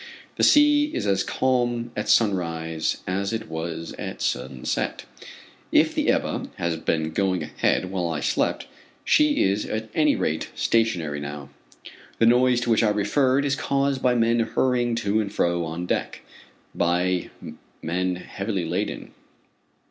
The 0.35 0.43
sea 0.43 0.85
is 0.95 1.05
as 1.05 1.23
calm 1.23 1.91
at 1.95 2.09
sunrise 2.09 3.03
as 3.05 3.31
it 3.31 3.47
was 3.47 3.93
at 3.99 4.19
sunset. 4.19 5.05
If 5.71 5.93
the 5.93 6.09
Ebba 6.09 6.49
has 6.55 6.75
been 6.77 7.11
going 7.11 7.43
ahead 7.43 7.91
while 7.91 8.07
I 8.09 8.19
slept, 8.19 8.65
she 9.05 9.43
is 9.43 9.63
at 9.67 9.91
any 9.93 10.15
rate, 10.15 10.49
stationary 10.55 11.19
now. 11.19 11.49
The 12.17 12.25
noise 12.25 12.61
to 12.61 12.71
which 12.71 12.81
I 12.81 12.89
referred, 12.89 13.45
is 13.45 13.55
caused 13.55 14.01
by 14.01 14.15
men 14.15 14.39
hurrying 14.39 14.95
to 15.05 15.21
and 15.21 15.31
fro 15.31 15.63
on 15.65 15.85
deck 15.85 16.21
by 16.73 17.29
men 17.83 18.15
heavily 18.15 18.65
laden. 18.65 19.11